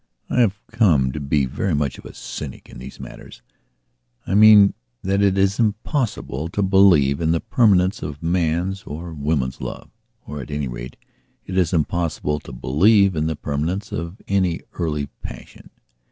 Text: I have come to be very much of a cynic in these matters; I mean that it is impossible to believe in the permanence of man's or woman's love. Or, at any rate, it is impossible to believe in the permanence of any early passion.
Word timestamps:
I 0.31 0.39
have 0.39 0.57
come 0.71 1.11
to 1.11 1.19
be 1.19 1.45
very 1.45 1.75
much 1.75 1.99
of 1.99 2.05
a 2.05 2.13
cynic 2.15 2.69
in 2.69 2.79
these 2.79 2.99
matters; 2.99 3.43
I 4.25 4.33
mean 4.33 4.73
that 5.03 5.21
it 5.21 5.37
is 5.37 5.59
impossible 5.59 6.49
to 6.49 6.63
believe 6.63 7.21
in 7.21 7.33
the 7.33 7.39
permanence 7.39 8.01
of 8.01 8.23
man's 8.23 8.81
or 8.81 9.13
woman's 9.13 9.61
love. 9.61 9.91
Or, 10.25 10.41
at 10.41 10.49
any 10.49 10.67
rate, 10.67 10.97
it 11.45 11.55
is 11.55 11.71
impossible 11.71 12.39
to 12.39 12.51
believe 12.51 13.15
in 13.15 13.27
the 13.27 13.35
permanence 13.35 13.91
of 13.91 14.19
any 14.27 14.61
early 14.73 15.05
passion. 15.21 15.69